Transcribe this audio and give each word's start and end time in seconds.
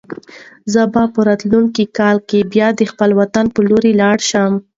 زه 0.73 0.81
به 0.93 1.03
په 1.13 1.19
راتلونکي 1.27 1.83
کال 1.99 2.17
کې 2.29 2.39
بیا 2.53 2.67
د 2.75 2.81
خپل 2.91 3.09
وطن 3.19 3.45
په 3.55 3.59
لور 3.67 3.83
لاړ 4.01 4.17
شم. 4.29 4.51